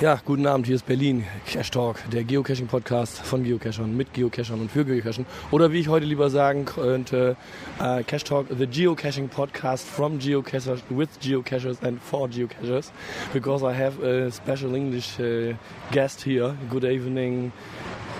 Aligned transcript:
Ja, 0.00 0.18
guten 0.24 0.46
Abend, 0.46 0.64
hier 0.64 0.76
ist 0.76 0.86
Berlin, 0.86 1.26
Cash 1.44 1.72
Talk, 1.72 1.96
der 2.10 2.24
Geocaching-Podcast 2.24 3.18
von 3.18 3.44
Geocachern, 3.44 3.94
mit 3.94 4.14
Geocachern 4.14 4.58
und 4.58 4.70
für 4.70 4.82
Geocachern. 4.82 5.26
Oder 5.50 5.72
wie 5.72 5.80
ich 5.80 5.88
heute 5.88 6.06
lieber 6.06 6.30
sagen 6.30 6.64
könnte, 6.64 7.36
uh, 7.78 8.02
Cash 8.06 8.24
Talk, 8.24 8.46
the 8.48 8.66
Geocaching-Podcast 8.66 9.86
from 9.86 10.18
Geocachers, 10.18 10.80
with 10.88 11.10
Geocachers 11.20 11.82
and 11.82 12.00
for 12.00 12.28
Geocachers. 12.28 12.92
Because 13.34 13.62
I 13.62 13.74
have 13.74 14.02
a 14.02 14.30
special 14.30 14.74
English 14.74 15.20
uh, 15.20 15.54
guest 15.92 16.22
here. 16.22 16.56
Good 16.70 16.84
evening. 16.84 17.52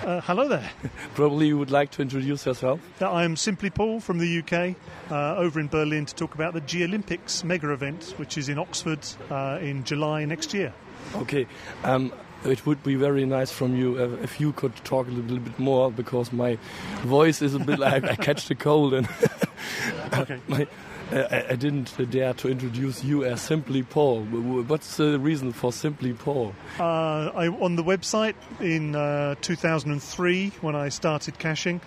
Uh, 0.05 0.21
hello 0.21 0.47
there. 0.47 0.69
Probably 1.15 1.47
you 1.47 1.57
would 1.57 1.71
like 1.71 1.89
to 1.93 2.03
introduce 2.03 2.45
yourself. 2.45 2.79
I'm 3.01 3.35
Simply 3.35 3.71
Paul 3.71 3.99
from 3.99 4.19
the 4.19 4.43
UK, 4.43 4.75
uh, 5.09 5.35
over 5.35 5.59
in 5.59 5.67
Berlin 5.67 6.05
to 6.05 6.13
talk 6.13 6.35
about 6.35 6.53
the 6.53 6.61
Geolympics 6.61 7.43
mega 7.43 7.71
event, 7.71 8.13
which 8.17 8.37
is 8.37 8.49
in 8.49 8.59
Oxford 8.59 8.99
uh, 9.31 9.57
in 9.59 9.83
July 9.83 10.25
next 10.25 10.53
year. 10.53 10.71
Okay. 11.15 11.47
Um, 11.83 12.13
it 12.43 12.65
would 12.65 12.81
be 12.83 12.95
very 12.95 13.25
nice 13.25 13.51
from 13.51 13.75
you 13.75 13.97
uh, 13.97 14.23
if 14.23 14.39
you 14.41 14.51
could 14.53 14.75
talk 14.77 15.07
a 15.07 15.11
little 15.11 15.37
bit 15.37 15.59
more 15.59 15.91
because 15.91 16.33
my 16.33 16.57
voice 17.03 17.41
is 17.41 17.53
a 17.53 17.59
bit 17.59 17.77
like 17.77 18.03
I 18.03 18.15
catch 18.15 18.47
the 18.47 18.55
cold 18.55 18.95
and 18.95 19.07
Okay. 20.13 20.39
my, 20.47 20.67
uh, 21.11 21.27
I, 21.29 21.45
I 21.51 21.55
didn't 21.55 21.95
dare 22.09 22.33
to 22.35 22.49
introduce 22.49 23.03
you 23.03 23.23
as 23.23 23.41
Simply 23.41 23.83
Paul. 23.83 24.23
What's 24.23 24.97
the 24.97 25.19
reason 25.19 25.51
for 25.51 25.71
Simply 25.71 26.13
Paul? 26.13 26.53
Uh, 26.79 27.31
I, 27.33 27.47
on 27.47 27.75
the 27.75 27.83
website 27.83 28.35
in 28.59 28.95
uh, 28.95 29.35
2003, 29.41 30.49
when 30.61 30.75
I 30.75 30.89
started 30.89 31.37
caching, 31.37 31.81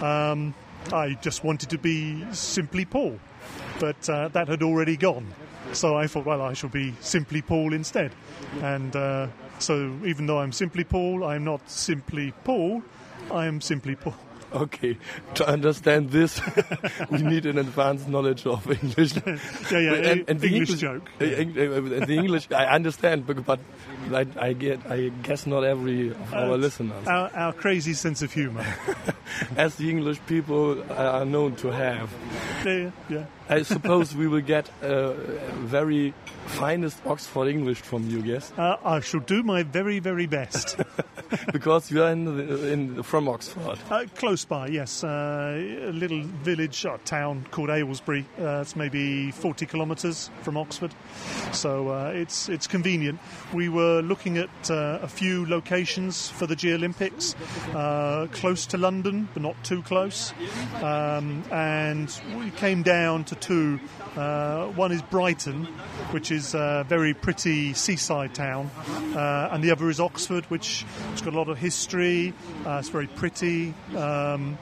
um, 0.00 0.54
I 0.92 1.14
just 1.20 1.44
wanted 1.44 1.70
to 1.70 1.78
be 1.78 2.24
Simply 2.32 2.84
Paul, 2.84 3.18
but 3.78 4.08
uh, 4.08 4.28
that 4.28 4.48
had 4.48 4.62
already 4.62 4.96
gone. 4.96 5.26
So 5.72 5.96
I 5.96 6.06
thought, 6.06 6.24
well, 6.26 6.42
I 6.42 6.52
shall 6.52 6.70
be 6.70 6.94
Simply 7.00 7.42
Paul 7.42 7.72
instead. 7.72 8.12
And 8.62 8.94
uh, 8.96 9.28
so 9.58 9.96
even 10.04 10.26
though 10.26 10.38
I'm 10.40 10.52
Simply 10.52 10.84
Paul, 10.84 11.24
I'm 11.24 11.44
not 11.44 11.68
Simply 11.70 12.32
Paul, 12.44 12.82
I 13.32 13.46
am 13.46 13.60
Simply 13.60 13.94
Paul. 13.94 14.14
Okay, 14.52 14.98
to 15.34 15.46
understand 15.46 16.10
this, 16.10 16.40
we 17.10 17.22
need 17.22 17.46
an 17.46 17.56
advanced 17.56 18.08
knowledge 18.08 18.46
of 18.46 18.68
English. 18.68 19.14
Yeah, 19.70 19.78
yeah, 19.78 19.92
And- 20.10 20.28
and 20.28 20.40
the 20.40 20.48
English 20.48 20.70
English- 20.70 20.80
joke. 20.80 21.08
Uh, 21.20 21.24
Eng- 21.24 21.56
uh, 22.02 22.04
the 22.04 22.16
English, 22.18 22.50
I 22.50 22.64
understand, 22.66 23.28
but, 23.28 23.46
but 23.46 23.60
I, 24.12 24.26
I 24.38 24.52
get, 24.54 24.80
I 24.90 25.10
guess 25.22 25.46
not 25.46 25.62
every 25.64 26.10
of 26.10 26.34
our 26.34 26.52
Uh, 26.54 26.56
listeners, 26.56 27.06
Our, 27.06 27.30
our 27.34 27.52
crazy 27.52 27.92
sense 27.94 28.22
of 28.22 28.32
humour. 28.32 28.64
as 29.56 29.74
the 29.76 29.88
English 29.90 30.18
people 30.26 30.82
are 30.92 31.24
known 31.24 31.54
to 31.56 31.70
have. 31.70 32.10
yeah, 32.64 32.90
yeah. 33.08 33.24
I 33.48 33.62
suppose 33.62 34.14
we 34.16 34.26
will 34.26 34.40
get 34.42 34.68
uh, 34.82 35.12
very 35.66 36.14
finest 36.58 36.98
Oxford 37.06 37.48
English 37.48 37.80
from 37.80 38.08
you, 38.08 38.20
yes, 38.22 38.52
Uh, 38.58 38.76
I 38.84 39.00
shall 39.00 39.20
do 39.20 39.42
my 39.42 39.62
very, 39.62 39.98
very 40.00 40.26
best. 40.26 40.76
because 41.52 41.90
you 41.90 42.02
are 42.02 42.10
in, 42.10 42.24
the, 42.24 42.72
in 42.72 43.02
from 43.02 43.28
Oxford. 43.28 43.78
uh, 43.90 44.04
close 44.16 44.44
by, 44.44 44.66
yes. 44.68 45.04
Uh, 45.04 45.54
a 45.88 45.92
little 45.92 46.22
village 46.44 46.84
or 46.84 46.98
town 47.04 47.46
called 47.50 47.70
Aylesbury. 47.70 48.24
Uh, 48.38 48.60
it's 48.62 48.74
maybe 48.76 49.30
40 49.30 49.66
kilometres 49.66 50.30
from 50.42 50.56
Oxford. 50.56 50.92
So 51.52 51.88
uh, 51.90 52.10
it's, 52.14 52.48
it's 52.48 52.66
convenient. 52.66 53.20
We 53.54 53.68
were 53.68 54.02
looking 54.02 54.38
at 54.38 54.70
uh, 54.70 54.98
a 55.02 55.08
few 55.08 55.46
locations 55.46 56.28
for 56.28 56.46
the 56.46 56.56
Geolympix, 56.56 57.34
uh, 57.74 58.26
close 58.32 58.66
to 58.66 58.78
London, 58.78 59.28
but 59.34 59.42
not 59.42 59.62
too 59.64 59.82
close. 59.82 60.32
Um, 60.82 61.44
and 61.52 62.20
we 62.38 62.50
came 62.50 62.82
down 62.82 63.24
to 63.24 63.34
two. 63.36 63.78
Uh, 64.16 64.66
one 64.68 64.90
is 64.92 65.02
Brighton, 65.02 65.66
which 66.10 66.30
is 66.32 66.39
a 66.54 66.84
very 66.88 67.14
pretty 67.14 67.72
seaside 67.74 68.34
town, 68.34 68.70
uh, 69.14 69.48
and 69.52 69.62
the 69.62 69.70
other 69.70 69.88
is 69.88 70.00
Oxford, 70.00 70.44
which 70.46 70.84
has 71.10 71.20
got 71.20 71.34
a 71.34 71.36
lot 71.36 71.48
of 71.48 71.58
history. 71.58 72.34
Uh, 72.66 72.78
it's 72.78 72.88
very 72.88 73.06
pretty. 73.06 73.74
Um, 73.96 74.58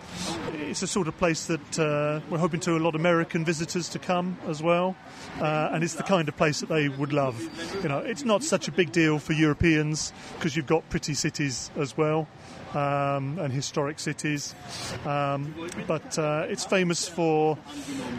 it's 0.52 0.82
a 0.82 0.86
sort 0.86 1.08
of 1.08 1.16
place 1.16 1.46
that 1.46 1.78
uh, 1.78 2.20
we're 2.30 2.38
hoping 2.38 2.60
to 2.60 2.76
a 2.76 2.78
lot 2.78 2.94
of 2.94 3.00
American 3.00 3.44
visitors 3.44 3.88
to 3.90 3.98
come 3.98 4.36
as 4.46 4.62
well, 4.62 4.96
uh, 5.40 5.70
and 5.72 5.82
it's 5.84 5.94
the 5.94 6.02
kind 6.02 6.28
of 6.28 6.36
place 6.36 6.60
that 6.60 6.68
they 6.68 6.88
would 6.88 7.12
love. 7.12 7.40
You 7.82 7.88
know, 7.88 7.98
it's 7.98 8.24
not 8.24 8.42
such 8.44 8.68
a 8.68 8.72
big 8.72 8.92
deal 8.92 9.18
for 9.18 9.32
Europeans 9.32 10.12
because 10.34 10.56
you've 10.56 10.66
got 10.66 10.88
pretty 10.90 11.14
cities 11.14 11.70
as 11.76 11.96
well. 11.96 12.28
Um, 12.74 13.38
and 13.38 13.50
historic 13.50 13.98
cities, 13.98 14.54
um, 15.06 15.54
but 15.86 16.18
uh, 16.18 16.44
it's 16.50 16.66
famous 16.66 17.08
for 17.08 17.56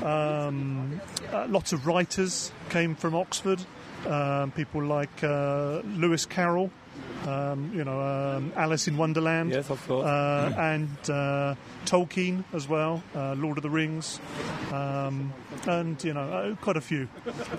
um, 0.02 1.00
uh, 1.32 1.46
lots 1.48 1.72
of 1.72 1.86
writers 1.86 2.52
came 2.70 2.96
from 2.96 3.16
Oxford. 3.16 3.60
Um, 4.08 4.52
people 4.52 4.84
like 4.84 5.24
uh, 5.24 5.82
Lewis 5.98 6.26
Carroll, 6.26 6.72
um, 7.28 7.72
you 7.74 7.84
know, 7.84 8.00
um, 8.02 8.54
Alice 8.56 8.88
in 8.88 8.98
Wonderland, 8.98 9.52
Yes, 9.52 9.70
of 9.70 9.86
course. 9.88 10.06
uh, 10.06 10.54
and 10.58 10.90
uh, 11.10 11.56
Tolkien 11.86 12.44
as 12.54 12.68
well, 12.68 13.04
uh, 13.16 13.34
Lord 13.36 13.58
of 13.58 13.64
the 13.64 13.70
Rings, 13.70 14.20
um, 14.72 15.34
and 15.68 16.02
you 16.04 16.14
know, 16.14 16.22
uh, 16.22 16.56
quite 16.56 16.78
a 16.78 16.82
few. 16.82 17.08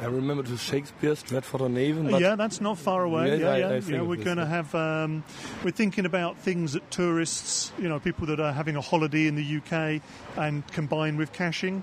I 0.01 0.07
remember 0.07 0.43
to 0.45 0.57
Shakespeare, 0.57 1.15
Stratford 1.17 1.61
on 1.61 1.77
Avon. 1.77 2.09
Yeah, 2.21 2.37
that's 2.37 2.61
not 2.61 2.79
far 2.79 3.05
away. 3.05 3.39
Yeah, 3.41 3.51
I- 3.51 3.57
yeah. 3.59 3.69
I 3.69 3.77
yeah 3.79 4.03
we're 4.03 4.17
going 4.23 4.37
to 4.39 4.47
have. 4.47 4.75
Um, 4.75 5.25
we're 5.65 5.71
thinking 5.73 6.07
about 6.07 6.39
things 6.39 6.73
that 6.73 6.91
tourists, 6.91 7.73
you 7.79 7.89
know, 7.89 7.99
people 8.01 8.27
that 8.27 8.41
are 8.41 8.53
having 8.53 8.77
a 8.77 8.81
holiday 8.81 9.27
in 9.27 9.35
the 9.37 9.57
UK, 9.59 10.01
and 10.37 10.67
combine 10.69 11.17
with 11.17 11.33
caching. 11.33 11.83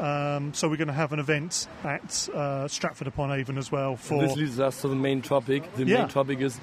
Um, 0.00 0.52
so 0.54 0.68
we're 0.68 0.76
going 0.76 0.88
to 0.88 0.94
have 0.94 1.12
an 1.12 1.18
event 1.20 1.68
at 1.84 2.28
uh, 2.34 2.68
Stratford 2.68 3.06
upon 3.06 3.30
Avon 3.32 3.58
as 3.58 3.70
well 3.70 3.96
for 3.96 4.20
this 4.20 4.36
leads 4.36 4.60
us 4.60 4.80
to 4.82 4.88
the 4.88 4.94
main 4.94 5.22
topic. 5.22 5.72
The 5.76 5.84
Yeah. 5.84 5.98
main 6.00 6.08
topic 6.08 6.40
is 6.40 6.58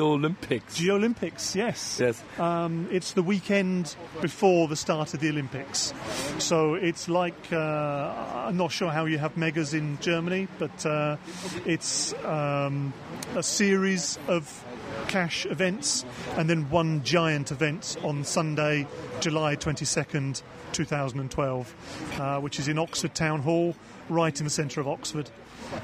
Geolympix. 0.00 0.62
Geolympix. 0.76 1.54
Yes. 1.54 1.98
yes. 2.00 2.22
Um, 2.38 2.88
it's 2.90 3.12
the 3.12 3.22
weekend 3.22 3.94
before 4.22 4.66
the 4.66 4.76
start 4.76 5.12
of 5.12 5.20
the 5.20 5.28
Olympics. 5.28 5.92
So 6.38 6.74
it's 6.74 7.08
like, 7.08 7.52
uh, 7.52 8.46
I'm 8.46 8.56
not 8.56 8.72
sure 8.72 8.90
how 8.90 9.04
you 9.04 9.18
have 9.18 9.36
megas 9.36 9.74
in 9.74 9.98
Germany, 10.00 10.48
but 10.58 10.86
uh, 10.86 11.16
it's 11.66 12.14
um, 12.24 12.94
a 13.36 13.42
series 13.42 14.18
of 14.26 14.64
cache 15.10 15.44
events 15.46 16.04
and 16.36 16.48
then 16.48 16.70
one 16.70 17.02
giant 17.02 17.50
event 17.50 17.96
on 18.04 18.22
Sunday, 18.24 18.86
July 19.18 19.56
22nd, 19.56 20.42
2012, 20.72 21.74
uh, 22.20 22.38
which 22.40 22.60
is 22.60 22.68
in 22.68 22.78
Oxford 22.78 23.12
Town 23.14 23.40
Hall, 23.40 23.74
right 24.08 24.38
in 24.38 24.44
the 24.44 24.50
centre 24.50 24.80
of 24.80 24.86
Oxford. 24.86 25.28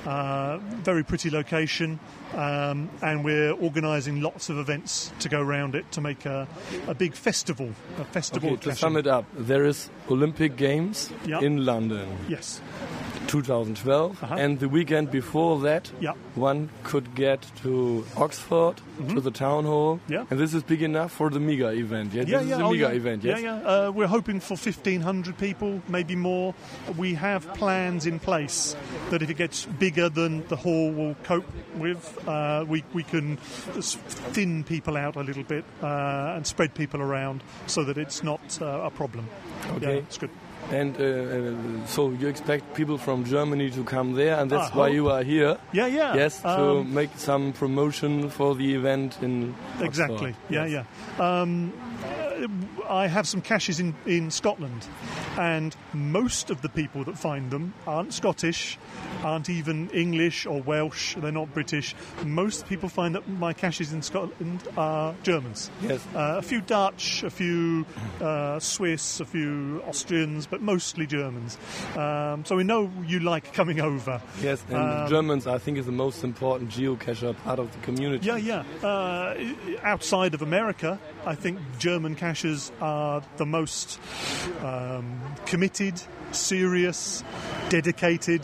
Uh, 0.05 0.59
very 0.83 1.05
pretty 1.05 1.29
location, 1.31 1.99
um, 2.35 2.89
and 3.03 3.25
we're 3.25 3.53
organising 3.53 4.21
lots 4.21 4.49
of 4.49 4.59
events 4.59 5.13
to 5.21 5.29
go 5.29 5.41
around 5.41 5.75
it 5.75 5.91
to 5.93 6.01
make 6.01 6.25
a, 6.25 6.47
a 6.89 6.95
big 6.95 7.15
festival. 7.15 7.71
A 7.99 8.05
festival. 8.07 8.51
Okay, 8.55 8.71
to 8.71 8.77
sum 8.77 8.97
it 8.97 9.07
up, 9.07 9.25
there 9.37 9.65
is 9.65 9.91
Olympic 10.11 10.57
Games 10.57 11.11
Yeah. 11.25 11.41
in 11.41 11.65
London, 11.65 12.17
Yes. 12.29 12.61
2012, 13.27 14.23
Uh-huh. 14.23 14.35
and 14.35 14.59
the 14.61 14.69
weekend 14.69 15.11
before 15.11 15.59
that, 15.61 15.91
Yeah. 16.01 16.13
one 16.35 16.69
could 16.85 17.15
get 17.15 17.47
to 17.63 18.05
Oxford 18.17 18.77
to 19.09 19.21
the 19.21 19.31
town 19.31 19.65
hall, 19.65 19.97
Mm-hmm. 19.97 20.13
Yeah. 20.13 20.25
and 20.31 20.39
this 20.41 20.55
is 20.55 20.63
big 20.63 20.83
enough 20.83 21.13
for 21.13 21.31
the 21.31 21.41
mega 21.41 21.71
event. 21.73 22.13
Yeah, 22.15 22.23
Yeah, 22.27 22.39
this 22.39 22.49
yeah, 22.49 22.55
is 22.57 22.61
a 22.61 22.65
oh, 22.65 22.71
mega 22.71 22.89
yeah. 22.89 22.91
event. 23.01 23.25
Yes. 23.25 23.41
Yeah, 23.41 23.61
yeah. 23.63 23.87
Uh, 23.89 23.91
we're 23.93 24.07
hoping 24.07 24.41
for 24.41 24.57
1,500 24.57 25.37
people, 25.39 25.83
maybe 25.89 26.17
more. 26.17 26.55
We 26.97 27.15
have 27.15 27.53
plans 27.55 28.07
in 28.07 28.19
place 28.19 28.75
that 29.11 29.23
if 29.23 29.31
it 29.31 29.37
gets 29.37 29.67
bigger 29.79 30.09
than 30.09 30.47
the 30.49 30.57
hall 30.57 30.91
will 30.93 31.15
cope 31.25 31.47
with, 31.77 32.01
uh, 32.29 32.65
we, 32.67 32.85
we 32.95 33.03
can 33.03 33.37
thin 34.33 34.65
people 34.65 34.97
out 34.97 35.17
a 35.17 35.21
little 35.23 35.45
bit 35.45 35.65
uh, 35.83 36.35
and 36.37 36.47
spread 36.47 36.75
people 36.75 37.01
around 37.03 37.43
so 37.67 37.85
that 37.85 37.99
it's 37.99 38.23
not 38.23 38.41
uh, 38.63 38.67
a 38.87 38.91
problem. 38.91 39.29
Okay. 39.77 39.87
Yeah, 39.95 39.99
it's 39.99 40.19
good. 40.19 40.31
And 40.73 40.97
uh, 40.99 41.05
uh, 41.05 41.87
so 41.87 42.11
you 42.11 42.27
expect 42.29 42.75
people 42.75 42.99
from 42.99 43.25
Germany 43.25 43.71
to 43.71 43.85
come 43.85 44.15
there, 44.15 44.37
and 44.41 44.51
that's 44.51 44.73
I 44.75 44.79
why 44.79 44.89
you 44.89 45.11
are 45.11 45.23
here. 45.23 45.59
Yeah, 45.73 45.87
yeah. 45.87 46.15
Yes, 46.17 46.41
to 46.43 46.49
Um, 46.81 46.93
make 46.95 47.11
some 47.17 47.53
promotion 47.53 48.31
for 48.31 48.55
the 48.57 48.75
event 48.75 49.19
in 49.23 49.55
Oxford. 49.75 49.87
Exactly. 49.87 50.35
Yeah, 50.51 50.67
Yes. 50.67 50.85
yeah. 51.19 51.43
Um, 51.43 51.73
uh, 52.03 52.09
I 52.89 53.07
have 53.07 53.27
some 53.27 53.41
caches 53.41 53.81
in, 53.81 53.95
in 54.07 54.31
Scotland, 54.31 54.87
and 55.39 55.75
most 55.93 56.51
of 56.51 56.63
the 56.63 56.69
people 56.69 57.05
that 57.05 57.19
find 57.19 57.51
them 57.51 57.75
aren't 57.87 58.13
Scottish, 58.13 58.79
aren't 59.23 59.49
even 59.49 59.89
English 59.91 60.47
or 60.47 60.61
Welsh. 60.63 61.15
They're 61.17 61.33
not 61.33 61.53
British. 61.55 61.95
Most 62.25 62.67
people 62.69 62.89
find 62.89 63.15
that 63.15 63.29
my 63.29 63.53
caches 63.53 63.93
in 63.93 64.03
Scotland 64.03 64.63
are 64.77 65.15
Germans. 65.23 65.71
Yes. 65.83 66.05
Uh, 66.15 66.37
a 66.39 66.43
few 66.43 66.61
Dutch, 66.61 67.23
a 67.23 67.31
few 67.31 67.85
uh, 68.21 68.59
Swiss, 68.61 69.21
a 69.21 69.25
few 69.25 69.83
Austrians, 69.87 70.47
but 70.47 70.61
mostly 70.61 71.07
Germans. 71.07 71.59
Um, 71.97 72.45
so 72.45 72.57
we 72.57 72.65
know 72.65 72.91
you 73.07 73.21
like 73.21 73.53
coming 73.53 73.81
over. 73.81 74.21
Yes, 74.43 74.63
and 74.69 74.77
Um, 74.77 75.09
Germans, 75.09 75.47
I 75.47 75.59
think, 75.59 75.79
is 75.79 75.87
the 75.87 75.93
most 75.93 76.23
important 76.25 76.71
geocacher 76.71 77.35
part 77.45 77.59
of 77.59 77.73
the 77.73 77.79
community. 77.79 78.27
Yeah, 78.27 78.37
yeah. 78.37 78.87
Uh, 78.87 79.35
outside 79.83 80.35
of 80.35 80.43
America, 80.43 80.99
I 81.25 81.35
think 81.35 81.59
German 81.79 82.15
cachers 82.27 82.73
are 82.81 83.23
the 83.37 83.47
most 83.47 84.01
um, 84.61 85.21
committed, 85.47 86.01
serious, 86.33 87.23
dedicated, 87.69 88.43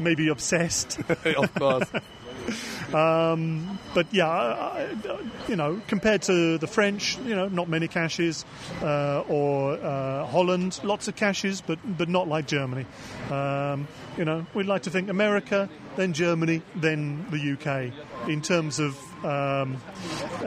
maybe 0.00 0.28
obsessed. 0.28 1.00
of 1.24 1.54
course. 1.54 1.88
um, 2.94 3.78
but 3.94 4.06
yeah, 4.12 4.28
I, 4.28 4.88
I, 5.08 5.18
you 5.48 5.56
know, 5.56 5.80
compared 5.86 6.22
to 6.22 6.58
the 6.58 6.66
French, 6.66 7.16
you 7.18 7.34
know, 7.34 7.48
not 7.48 7.68
many 7.68 7.88
caches, 7.88 8.44
uh, 8.82 9.20
or 9.28 9.74
uh, 9.74 10.26
Holland, 10.26 10.80
lots 10.82 11.08
of 11.08 11.16
caches, 11.16 11.62
but 11.62 11.78
but 11.96 12.08
not 12.08 12.28
like 12.28 12.46
Germany. 12.46 12.86
Um, 13.30 13.88
you 14.18 14.24
know, 14.24 14.46
we'd 14.54 14.66
like 14.66 14.82
to 14.82 14.90
think 14.90 15.08
America, 15.08 15.68
then 15.96 16.12
Germany, 16.12 16.62
then 16.76 17.24
the 17.30 17.52
UK, 17.52 18.28
in 18.28 18.42
terms 18.42 18.78
of 18.78 18.98
um, 19.24 19.78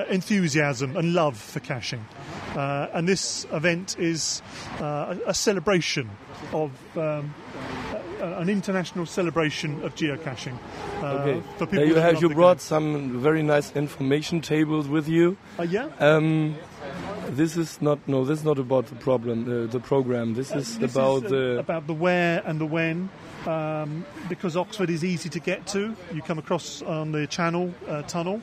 enthusiasm 0.10 0.96
and 0.98 1.14
love 1.14 1.38
for 1.38 1.60
caching. 1.60 2.06
Uh, 2.56 2.88
and 2.94 3.08
this 3.08 3.46
event 3.52 3.98
is 4.00 4.42
uh, 4.80 5.16
a, 5.26 5.34
celebration 5.34 6.10
of 6.54 6.72
um, 6.98 7.34
an 8.22 8.50
international 8.50 9.06
celebration 9.06 9.84
of 9.84 9.94
geocaching. 9.96 10.58
Uh, 11.02 11.06
Okay. 11.06 11.42
For 11.58 11.66
people 11.66 11.80
There 11.80 11.86
you 11.88 11.96
have 11.96 12.22
you 12.22 12.30
brought 12.30 12.62
some 12.62 13.20
very 13.22 13.44
nice 13.44 13.76
information 13.76 14.42
tables 14.42 14.88
with 14.88 15.08
you. 15.08 15.38
Uh, 15.60 15.64
yeah. 15.64 15.90
Um, 16.00 16.56
this 17.30 17.58
is 17.58 17.82
not 17.82 18.00
no. 18.08 18.24
This 18.24 18.40
is 18.40 18.46
not 18.46 18.60
about 18.60 18.88
the 18.88 18.96
problem. 18.96 19.44
Uh, 19.44 19.68
the 19.72 19.80
program. 19.80 20.36
This 20.36 20.52
is 20.52 20.78
This 20.78 20.96
about 20.96 21.26
is, 21.26 21.32
uh, 21.32 21.36
the. 21.36 21.60
about 21.60 21.88
the 21.88 21.94
where 21.94 22.42
and 22.46 22.60
the 22.60 22.66
when. 22.66 23.10
Um, 23.48 24.06
because 24.28 24.58
Oxford 24.58 24.90
is 24.90 25.04
easy 25.04 25.30
to 25.30 25.40
get 25.40 25.68
to, 25.68 25.96
you 26.12 26.22
come 26.24 26.40
across 26.40 26.82
on 26.82 27.12
the 27.12 27.28
Channel 27.28 27.74
uh, 27.88 28.02
Tunnel, 28.04 28.42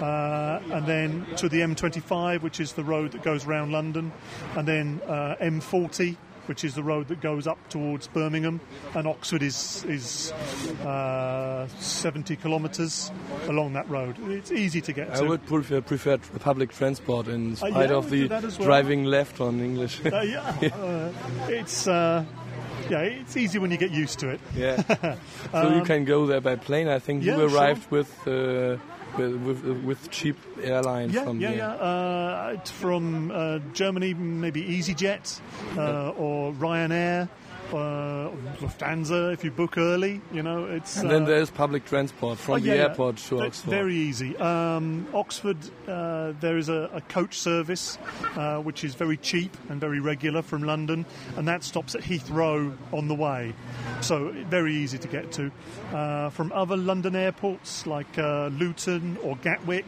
uh, 0.00 0.60
and 0.72 0.86
then 0.86 1.24
to 1.36 1.48
the 1.48 1.60
M25, 1.60 2.42
which 2.42 2.58
is 2.58 2.72
the 2.72 2.82
road 2.82 3.12
that 3.12 3.22
goes 3.22 3.46
round 3.46 3.70
London, 3.70 4.10
and 4.56 4.66
then 4.66 5.00
uh, 5.06 5.36
M40, 5.40 6.16
which 6.46 6.64
is 6.64 6.74
the 6.74 6.82
road 6.82 7.06
that 7.08 7.20
goes 7.20 7.46
up 7.46 7.58
towards 7.68 8.08
Birmingham, 8.08 8.60
and 8.96 9.06
Oxford 9.06 9.40
is 9.42 9.84
is 9.88 10.32
uh, 10.84 11.68
70 11.78 12.34
kilometres 12.36 13.12
along 13.48 13.74
that 13.74 13.88
road. 13.88 14.16
It's 14.28 14.50
easy 14.50 14.80
to 14.82 14.92
get 14.92 15.10
I 15.12 15.20
to. 15.20 15.26
would 15.26 15.46
prefer, 15.46 15.80
prefer 15.80 16.18
public 16.40 16.72
transport 16.72 17.28
in 17.28 17.52
Uh, 17.52 17.56
spite 17.56 17.90
yeah, 17.90 17.96
of 17.96 18.10
the 18.10 18.22
do 18.22 18.28
that 18.28 18.44
as 18.44 18.58
well. 18.58 18.66
driving 18.66 19.04
left 19.04 19.40
on 19.40 19.60
English. 19.60 20.00
Uh, 20.04 20.20
yeah, 20.22 20.40
uh, 20.74 21.12
it's 21.48 21.86
yeah, 23.02 23.20
it's 23.22 23.36
easy 23.36 23.58
when 23.58 23.70
you 23.70 23.76
get 23.78 23.90
used 23.90 24.18
to 24.20 24.28
it. 24.30 24.40
yeah. 24.56 24.82
So 25.52 25.74
you 25.74 25.82
can 25.82 26.04
go 26.04 26.26
there 26.26 26.40
by 26.40 26.56
plane. 26.56 26.88
I 26.88 26.98
think 26.98 27.22
Um, 27.22 27.28
yeah, 27.28 27.36
you 27.36 27.48
sure. 27.48 27.58
arrived 27.58 27.90
with. 27.90 28.10
Uh, 28.26 28.76
with, 29.16 29.36
with, 29.46 29.84
with 29.84 30.10
cheap 30.10 30.36
airline 30.60 31.10
Yeah, 31.10 31.22
from 31.24 31.38
yeah, 31.40 31.48
here. 31.50 31.58
yeah. 31.58 31.68
Uh, 31.70 32.64
from 32.64 33.30
uh, 33.30 33.60
Germany, 33.72 34.12
maybe 34.14 34.60
EasyJet 34.60 35.40
uh, 35.78 36.10
or 36.18 36.52
Ryanair. 36.52 37.28
Uh, 37.72 38.30
Lufthansa, 38.60 39.32
if 39.32 39.42
you 39.42 39.50
book 39.50 39.78
early, 39.78 40.20
you 40.32 40.42
know 40.42 40.64
it's. 40.66 40.96
And 40.98 41.10
then 41.10 41.22
uh, 41.22 41.26
there's 41.26 41.50
public 41.50 41.84
transport 41.86 42.38
from 42.38 42.54
Oh, 42.54 42.58
the 42.58 42.66
yeah, 42.68 42.74
yeah. 42.74 42.80
airport 42.82 43.16
to 43.16 43.36
That's 43.38 43.60
Oxford. 43.60 43.70
very 43.70 43.96
easy. 43.96 44.36
Um, 44.36 45.06
Oxford, 45.14 45.56
uh, 45.88 46.32
there 46.40 46.56
is 46.56 46.68
a, 46.68 46.90
a 46.92 47.00
coach 47.00 47.38
service 47.38 47.98
uh, 48.36 48.58
which 48.58 48.84
is 48.84 48.94
very 48.94 49.16
cheap 49.16 49.56
and 49.68 49.80
very 49.80 49.98
regular 49.98 50.42
from 50.42 50.62
London, 50.62 51.04
and 51.36 51.48
that 51.48 51.64
stops 51.64 51.94
at 51.94 52.02
Heathrow 52.02 52.76
on 52.92 53.08
the 53.08 53.14
way. 53.14 53.54
So 54.02 54.28
very 54.50 54.74
easy 54.74 54.98
to 54.98 55.08
get 55.08 55.32
to. 55.32 55.50
Uh, 55.92 56.30
from 56.30 56.52
other 56.52 56.76
London 56.76 57.16
airports 57.16 57.86
like 57.86 58.18
uh, 58.18 58.48
Luton 58.48 59.16
or 59.22 59.36
Gatwick 59.36 59.86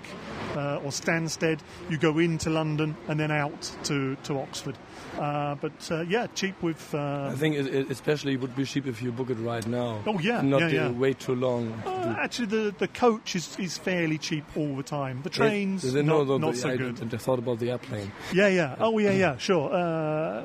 uh, 0.56 0.76
or 0.78 0.90
Stansted, 0.90 1.60
you 1.90 1.98
go 1.98 2.18
into 2.18 2.50
London 2.50 2.96
and 3.08 3.20
then 3.20 3.30
out 3.30 3.70
to, 3.84 4.16
to 4.24 4.38
Oxford. 4.40 4.76
Uh, 5.18 5.54
but 5.56 5.90
uh, 5.90 6.00
yeah, 6.02 6.26
cheap 6.34 6.60
with. 6.62 6.94
Uh, 6.94 7.30
I 7.32 7.34
think 7.36 7.56
it, 7.66 7.74
it 7.74 7.90
especially 7.90 8.34
it 8.34 8.40
would 8.40 8.54
be 8.56 8.64
cheap 8.64 8.86
if 8.86 9.02
you 9.02 9.12
book 9.12 9.30
it 9.30 9.34
right 9.34 9.66
now. 9.66 10.02
Oh, 10.06 10.18
yeah, 10.18 10.40
not 10.42 10.60
yeah, 10.62 10.68
yeah. 10.68 10.90
wait 10.90 11.18
too 11.20 11.34
long. 11.34 11.72
uh, 11.86 12.16
actually, 12.18 12.46
the, 12.46 12.74
the 12.78 12.88
coach 12.88 13.34
is, 13.36 13.56
is 13.58 13.78
fairly 13.78 14.18
cheap 14.18 14.44
all 14.56 14.76
the 14.76 14.82
time. 14.82 15.20
The 15.22 15.30
trains, 15.30 15.82
they- 15.92 16.02
not, 16.02 16.18
no, 16.18 16.24
no, 16.24 16.38
not 16.38 16.52
the- 16.54 16.58
so 16.58 16.70
I, 16.70 16.76
good. 16.76 17.14
I 17.14 17.16
thought 17.16 17.38
about 17.38 17.58
the 17.58 17.70
airplane. 17.70 18.10
Yeah, 18.32 18.48
yeah. 18.48 18.76
Oh, 18.78 18.98
yeah, 18.98 19.10
yeah. 19.24 19.36
Sure. 19.38 19.72
Uh, 19.72 19.76
uh, 19.76 20.42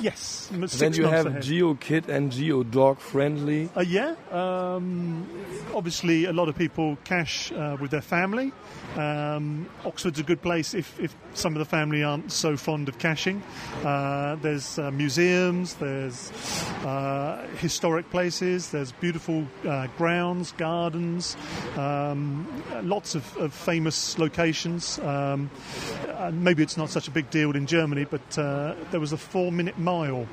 yes. 0.00 0.48
then 0.50 0.92
you 0.94 1.06
have 1.06 1.26
ahead. 1.26 1.42
GeoKit 1.42 2.08
and 2.08 2.30
GeoDog 2.32 2.98
friendly. 2.98 3.68
Uh, 3.76 3.80
yeah. 3.80 4.14
Um, 4.30 5.28
obviously, 5.74 6.24
a 6.24 6.32
lot 6.32 6.48
of 6.48 6.56
people 6.56 6.96
cache 7.04 7.52
uh, 7.52 7.76
with 7.80 7.90
their 7.90 8.00
family. 8.00 8.52
Um, 8.96 9.68
Oxford's 9.84 10.18
a 10.18 10.22
good 10.22 10.42
place 10.42 10.74
if, 10.74 10.98
if 10.98 11.14
some 11.34 11.54
of 11.54 11.58
the 11.60 11.64
family 11.64 12.02
aren't 12.02 12.32
so 12.32 12.56
fond 12.56 12.88
of 12.88 12.98
caching. 12.98 13.42
Uh, 13.84 14.36
there's 14.36 14.78
uh, 14.78 14.90
there's 15.50 16.30
uh, 16.84 17.46
historic 17.58 18.08
places, 18.10 18.70
there's 18.70 18.92
beautiful 18.92 19.46
uh, 19.66 19.88
grounds, 19.98 20.52
gardens, 20.52 21.36
um, 21.76 22.46
lots 22.82 23.14
of, 23.14 23.36
of 23.36 23.52
famous 23.52 24.18
locations. 24.18 24.98
Um, 25.00 25.50
maybe 26.32 26.62
it's 26.62 26.76
not 26.76 26.90
such 26.90 27.08
a 27.08 27.10
big 27.10 27.30
deal 27.30 27.50
in 27.56 27.66
Germany, 27.66 28.04
but 28.04 28.38
uh, 28.38 28.74
there 28.90 29.00
was 29.00 29.12
a 29.12 29.16
four 29.16 29.50
minute 29.50 29.78
mile. 29.78 30.26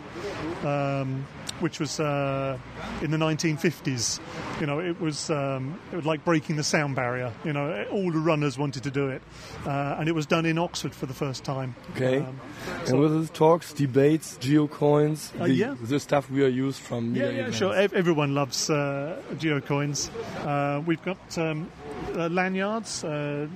Um, 0.64 1.26
which 1.60 1.80
was 1.80 2.00
uh, 2.00 2.58
in 3.02 3.12
the 3.12 3.18
1950s. 3.18 4.20
You 4.60 4.66
know, 4.68 4.80
it 4.80 5.00
was 5.00 5.30
um, 5.30 5.80
it 5.92 5.96
was 5.96 6.06
like 6.06 6.24
breaking 6.26 6.56
the 6.56 6.64
sound 6.64 6.96
barrier. 6.96 7.32
You 7.44 7.54
know, 7.54 7.86
all 7.92 8.12
the 8.12 8.20
runners 8.20 8.58
wanted 8.58 8.84
to 8.84 8.92
do 8.92 9.10
it, 9.10 9.22
uh, 9.66 9.98
and 10.00 10.08
it 10.10 10.14
was 10.16 10.26
done 10.26 10.46
in 10.46 10.58
Oxford 10.58 10.94
for 10.96 11.06
the 11.06 11.14
first 11.14 11.44
time. 11.44 11.76
Okay. 11.96 12.20
Um, 12.20 12.40
and 12.88 13.00
with 13.00 13.28
the 13.28 13.34
talks, 13.34 13.74
debates, 13.74 14.38
geocoins, 14.40 15.32
Uh, 15.40 15.46
the, 15.46 15.54
yeah. 15.54 15.76
the 15.82 16.00
stuff 16.00 16.30
we 16.30 16.44
are 16.44 16.48
used 16.48 16.80
from. 16.82 17.16
yeah, 17.16 17.24
yeah, 17.26 17.30
events. 17.40 17.58
sure. 17.58 17.76
Ev- 17.76 17.94
everyone 17.94 18.34
loves 18.34 18.70
uh, 18.70 19.22
geocoins. 19.36 20.10
Uh, 20.46 20.82
we've 20.86 21.04
got 21.04 21.38
um, 21.38 21.70
uh, 22.16 22.28
lanyards. 22.30 23.04
Uh, 23.04 23.48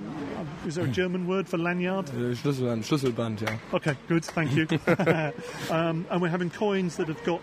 is 0.66 0.76
there 0.76 0.84
a 0.84 0.88
German 0.88 1.26
word 1.26 1.48
for 1.48 1.58
lanyard? 1.58 2.08
Uh, 2.10 2.34
Schlüsselband, 2.34 2.84
Schlüsselband, 2.84 3.40
yeah. 3.40 3.58
Okay, 3.74 3.96
good, 4.08 4.24
thank 4.24 4.52
you. 4.54 4.66
um, 5.74 6.06
and 6.10 6.20
we're 6.22 6.28
having 6.28 6.50
coins 6.50 6.96
that 6.96 7.08
have 7.08 7.22
got 7.24 7.40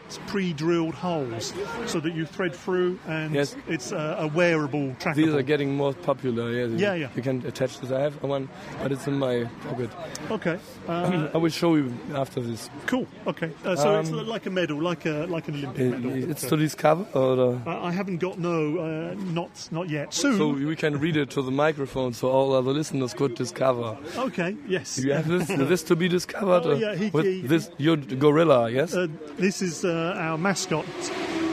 pre-drilled 0.54 0.96
holes, 0.96 1.54
so 1.86 2.00
that 2.00 2.14
you 2.16 2.26
thread 2.26 2.56
through, 2.56 2.98
and 3.08 3.34
Yes. 3.34 3.56
it's 3.68 3.92
uh, 3.92 4.16
a 4.20 4.28
wearable 4.28 4.96
trackable. 5.00 5.16
These 5.16 5.34
are 5.36 5.42
getting 5.44 5.76
more 5.76 5.94
popular. 5.94 6.52
Yeah, 6.52 6.66
Yeah, 6.78 6.94
yeah. 6.96 7.10
You 7.16 7.22
can 7.22 7.46
attach 7.46 7.80
this. 7.80 7.92
I 7.92 8.02
have 8.02 8.22
one, 8.24 8.50
but 8.82 8.92
it's 8.92 9.08
in 9.08 9.18
my 9.20 9.46
pocket. 9.68 9.90
okay, 10.32 10.58
uh, 10.88 11.30
I 11.34 11.38
will 11.38 11.50
show 11.52 11.76
you 11.76 11.94
after 12.16 12.42
this. 12.42 12.70
cool. 12.88 13.06
Okay, 13.28 13.52
uh, 13.66 13.76
so 13.76 14.00
it's 14.00 14.10
Um, 14.12 14.28
like 14.28 14.46
a 14.48 14.50
medal, 14.50 14.82
like 14.82 15.06
a 15.06 15.26
like 15.30 15.48
an 15.50 15.56
Olympic 15.56 15.80
It- 15.82 15.92
medal. 15.92 16.32
it's 16.32 16.48
to 16.48 16.58
discover, 16.58 17.06
or 17.14 17.60
uh, 17.66 17.88
I 17.90 17.92
haven't 17.92 18.18
got 18.20 18.40
no, 18.40 18.78
uh, 18.80 19.16
not 19.34 19.52
not 19.72 19.90
yet. 19.90 20.14
Soon. 20.14 20.38
so 20.38 20.50
we 20.50 20.76
can 20.76 21.00
read 21.00 21.16
it 21.18 21.30
to 21.32 21.42
the 21.42 21.52
microphone, 21.52 22.14
so 22.14 22.28
all 22.30 22.54
other 22.54 22.72
listeners 22.74 23.14
could 23.14 23.36
discover. 23.36 23.98
okay, 24.18 24.56
yes. 24.68 24.98
You 24.98 25.14
have 25.14 25.28
this, 25.28 25.48
this 25.48 25.84
to 25.84 25.96
be 25.96 26.08
discovered 26.08 26.64
Oh, 26.66 26.72
uh, 26.72 26.76
yeah, 26.76 26.96
he- 26.96 27.10
with 27.12 27.26
he- 27.26 27.42
this 27.48 27.70
your 27.78 27.98
gorilla, 27.98 28.70
yes? 28.70 28.94
Uh, 28.94 29.08
this 29.38 29.62
is 29.62 29.84
uh, 29.86 30.16
our 30.18 30.38
mascot, 30.40 30.86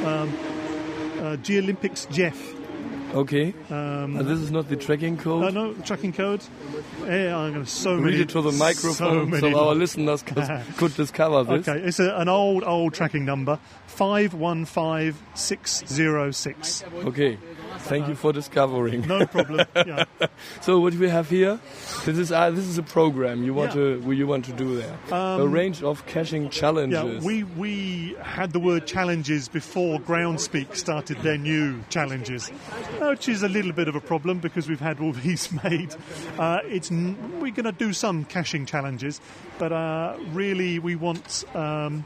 um, 0.05 0.29
uh, 1.19 1.37
Geolympix 1.43 2.07
Jeff. 2.11 2.39
okay. 3.15 3.55
Um, 3.71 4.15
this 4.15 4.39
is 4.39 4.51
not 4.51 4.69
the 4.69 4.77
tracking 4.77 5.17
code. 5.17 5.45
uh, 5.45 5.51
no 5.51 5.73
tracking 5.75 6.13
code. 6.13 6.43
Yeah, 7.07 7.37
I'm 7.39 7.53
going 7.53 7.65
to 7.65 7.71
so 7.71 7.95
Read 7.95 8.05
many. 8.05 8.21
it 8.23 8.29
to 8.31 8.43
the 8.43 8.53
microphone 8.53 8.95
so, 8.95 9.25
many 9.27 9.55
our 9.55 9.75
listeners 9.75 10.23
could, 10.27 10.45
could 10.77 10.95
discover 10.97 11.45
this. 11.45 11.69
Okay, 11.69 11.81
it's 11.87 12.01
a, 12.01 12.15
an 12.17 12.29
old, 12.29 12.65
old 12.65 12.95
tracking 12.95 13.25
number, 13.25 13.59
515606. 13.87 16.85
Okay. 17.07 17.39
Thank 17.87 18.09
you 18.09 18.15
for 18.15 18.33
discovering. 18.33 19.07
No 19.07 19.27
problem. 19.27 19.67
Yeah. 19.75 20.05
So 20.61 20.81
what 20.81 20.95
we 20.95 21.09
have 21.09 21.31
here, 21.31 21.59
this 22.05 22.19
is 22.19 22.33
uh, 22.33 22.51
this 22.51 22.67
is 22.67 22.79
a 22.79 22.83
program 22.83 23.45
you 23.45 23.55
want 23.55 23.75
Yeah. 23.75 23.97
to 24.03 24.13
you 24.13 24.27
want 24.27 24.45
to 24.47 24.53
do 24.53 24.77
there. 24.77 24.97
a 25.11 25.47
range 25.47 25.83
of 25.83 26.05
caching 26.07 26.51
challenges. 26.51 27.23
Yeah, 27.23 27.27
we, 27.27 27.45
we 27.45 28.17
had 28.21 28.53
the 28.53 28.59
word 28.61 28.87
challenges 28.87 29.49
before 29.49 29.99
Groundspeak 30.01 30.75
started 30.75 31.19
their 31.23 31.39
new 31.39 31.81
challenges, 31.89 32.49
which 33.01 33.29
is 33.29 33.43
a 33.43 33.49
little 33.49 33.73
bit 33.73 33.89
of 33.89 33.95
a 33.95 34.01
problem 34.01 34.39
because 34.41 34.69
we've 34.69 34.81
had 34.81 35.01
all 35.01 35.13
these 35.25 35.51
made. 35.65 35.95
Uh, 36.39 36.59
it's 36.65 36.91
n- 36.91 37.17
we're 37.41 37.53
going 37.53 37.65
to 37.65 37.73
do 37.73 37.93
some 37.93 38.25
caching 38.25 38.67
challenges, 38.67 39.21
but 39.59 39.73
uh, 39.73 40.17
really 40.33 40.79
we 40.79 40.97
want, 40.97 41.45
um, 41.55 42.05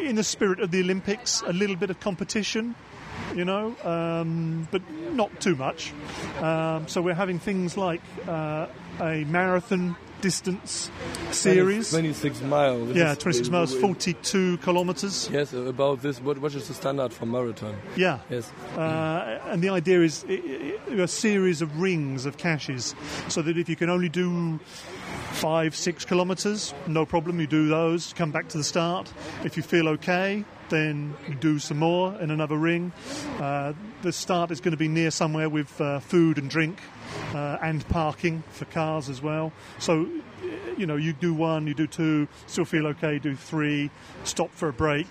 in 0.00 0.16
the 0.16 0.24
spirit 0.24 0.60
of 0.60 0.70
the 0.72 0.80
Olympics, 0.80 1.42
a 1.46 1.52
little 1.52 1.76
bit 1.76 1.90
of 1.90 2.00
competition. 2.00 2.74
You 3.34 3.44
know, 3.44 3.74
um, 3.84 4.68
but 4.70 4.82
not 5.14 5.40
too 5.40 5.56
much. 5.56 5.92
Um, 6.40 6.86
so 6.88 7.00
we're 7.00 7.14
having 7.14 7.38
things 7.38 7.76
like 7.76 8.02
uh, 8.28 8.66
a 9.00 9.24
marathon 9.24 9.96
distance 10.20 10.90
series. 11.30 11.90
26 11.90 12.42
miles. 12.42 12.88
This 12.88 12.96
Yeah, 12.96 13.12
is- 13.12 13.18
26 13.18 13.48
miles, 13.50 13.74
42 13.74 14.58
kilometres. 14.58 15.28
Yes, 15.32 15.52
about 15.54 16.02
this. 16.02 16.20
What 16.20 16.38
what 16.38 16.54
is 16.54 16.68
the 16.68 16.74
standard 16.74 17.12
for 17.12 17.26
marathon? 17.26 17.74
Yeah. 17.96 18.18
Yes. 18.30 18.50
Uh, 18.76 19.40
and 19.50 19.62
the 19.62 19.70
idea 19.70 20.02
is 20.02 20.24
a 20.28 21.08
series 21.08 21.62
of 21.62 21.80
rings 21.80 22.26
of 22.26 22.36
caches, 22.36 22.94
so 23.28 23.40
that 23.42 23.56
if 23.56 23.68
you 23.68 23.76
can 23.76 23.88
only 23.90 24.08
do 24.10 24.60
five, 25.32 25.74
six 25.74 26.04
kilometres, 26.04 26.74
no 26.86 27.06
problem, 27.06 27.40
you 27.40 27.46
do 27.46 27.66
those, 27.68 28.12
come 28.12 28.30
back 28.30 28.48
to 28.48 28.58
the 28.58 28.64
start. 28.64 29.10
If 29.44 29.56
you 29.56 29.62
feel 29.62 29.88
okay, 29.88 30.44
then 30.72 31.14
you 31.28 31.34
do 31.34 31.58
some 31.58 31.78
more 31.78 32.18
in 32.20 32.30
another 32.30 32.56
ring. 32.56 32.92
Uh, 33.38 33.74
the 34.00 34.10
start 34.10 34.50
is 34.50 34.60
going 34.60 34.72
to 34.72 34.78
be 34.78 34.88
near 34.88 35.10
somewhere 35.10 35.48
with 35.48 35.80
uh, 35.80 36.00
food 36.00 36.38
and 36.38 36.48
drink 36.48 36.80
uh, 37.34 37.58
and 37.62 37.86
parking 37.88 38.42
for 38.50 38.64
cars 38.64 39.10
as 39.10 39.20
well. 39.22 39.52
So, 39.78 40.08
you 40.78 40.86
know, 40.86 40.96
you 40.96 41.12
do 41.12 41.34
one, 41.34 41.66
you 41.66 41.74
do 41.74 41.86
two, 41.86 42.26
still 42.46 42.64
feel 42.64 42.86
okay, 42.88 43.18
do 43.18 43.36
three, 43.36 43.90
stop 44.24 44.50
for 44.52 44.68
a 44.68 44.72
break, 44.72 45.06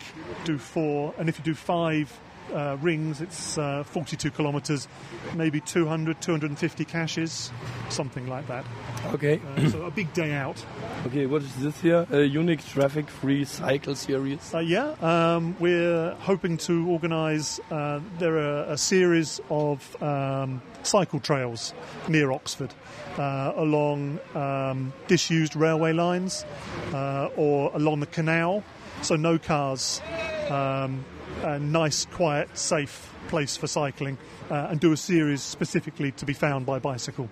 do 0.46 0.58
four, 0.58 1.14
and 1.18 1.30
if 1.30 1.38
you 1.38 1.46
do 1.46 1.54
five 1.54 2.20
uh, 2.54 2.78
rings, 2.82 3.22
it's 3.22 3.58
uh, 3.58 3.84
42 3.84 4.32
kilometres, 4.32 4.88
maybe 5.36 5.60
200, 5.60 6.22
250 6.22 6.86
caches, 6.86 7.52
something 7.90 8.28
like 8.28 8.48
that. 8.48 8.66
Okay. 9.14 9.40
Uh, 9.58 9.70
so 9.70 9.84
a 9.84 9.92
big 9.92 10.14
day 10.14 10.34
out. 10.34 10.64
Okay, 11.08 11.26
what 11.26 11.42
is 11.42 11.56
this 11.56 11.80
here? 11.82 12.06
A 12.12 12.22
unique 12.22 12.66
traffic-free 12.66 13.46
cycle 13.46 13.96
series? 13.96 14.54
Uh, 14.54 14.60
yeah, 14.60 14.96
um, 15.02 15.56
we're 15.60 16.12
hoping 16.20 16.58
to 16.58 16.88
organise. 16.90 17.60
Uh, 17.70 18.00
there 18.20 18.38
are 18.38 18.64
a 18.66 18.78
series 18.78 19.40
of 19.50 20.02
um, 20.02 20.62
cycle 20.84 21.20
trails 21.20 21.74
near 22.08 22.32
Oxford 22.32 22.74
uh, 23.18 23.54
along 23.56 24.20
um, 24.36 24.94
disused 25.08 25.56
railway 25.56 25.94
lines 25.94 26.46
uh, 26.94 27.30
or 27.36 27.72
along 27.74 28.00
the 28.00 28.06
canal, 28.06 28.64
so 29.02 29.16
no 29.16 29.38
cars. 29.38 30.02
Um, 30.50 31.06
a 31.44 31.60
nice, 31.60 32.06
quiet, 32.06 32.58
safe 32.58 33.14
place 33.28 33.58
for 33.58 33.68
cycling, 33.68 34.18
uh, 34.50 34.68
and 34.70 34.80
do 34.80 34.92
a 34.92 34.98
series 34.98 35.42
specifically 35.42 36.12
to 36.14 36.26
be 36.26 36.34
found 36.34 36.66
by 36.66 36.80
bicycle. 36.80 37.30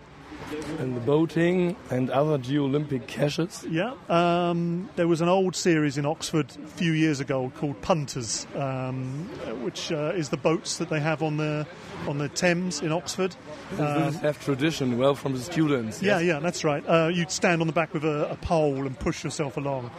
And 0.80 0.96
the 0.96 1.02
boating 1.02 1.76
and 1.92 2.10
other 2.10 2.40
Olympic 2.58 3.06
caches? 3.08 3.66
Yeah, 3.70 3.94
um, 4.08 4.90
there 4.96 5.08
was 5.08 5.22
an 5.22 5.30
old 5.30 5.56
series 5.56 5.98
in 5.98 6.06
Oxford 6.06 6.48
a 6.64 6.68
few 6.68 6.92
years 6.92 7.20
ago 7.20 7.52
called 7.58 7.80
Punters, 7.82 8.48
um, 8.56 9.30
which 9.64 9.92
uh, 9.92 10.14
is 10.16 10.30
the 10.30 10.38
boats 10.38 10.78
that 10.78 10.90
they 10.90 11.00
have 11.00 11.22
on 11.22 11.38
the 11.38 11.68
on 12.08 12.18
the 12.18 12.30
Thames 12.30 12.82
in 12.82 12.92
Oxford. 12.92 13.36
Um, 13.78 14.14
have 14.14 14.44
tradition 14.44 14.98
well 14.98 15.14
from 15.14 15.34
the 15.34 15.40
students. 15.40 16.02
Yeah, 16.02 16.20
yes? 16.20 16.28
yeah, 16.28 16.40
that's 16.40 16.64
right. 16.64 16.84
Uh, 16.88 17.10
you'd 17.14 17.32
stand 17.32 17.62
on 17.62 17.68
the 17.68 17.74
back 17.74 17.94
with 17.94 18.04
a, 18.04 18.32
a 18.32 18.36
pole 18.36 18.88
and 18.88 18.98
push 18.98 19.24
yourself 19.24 19.58
along, 19.58 19.92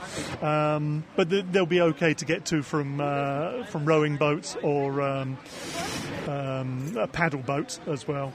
um, 0.42 1.04
but 1.14 1.30
th- 1.30 1.44
they'll 1.52 1.66
be 1.66 1.80
okay 1.80 2.14
to 2.14 2.24
get 2.24 2.46
to 2.46 2.62
from 2.62 3.00
uh, 3.00 3.64
from 3.66 3.84
rowing 3.84 4.16
boats 4.16 4.56
or 4.62 5.00
um, 5.02 5.38
um, 6.26 6.96
a 6.98 7.06
paddle 7.06 7.42
boat 7.42 7.78
as 7.86 8.06
well. 8.06 8.32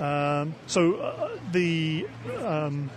Um, 0.00 0.54
so 0.66 0.94
uh, 0.96 1.30
the 1.52 2.06
um, 2.44 2.90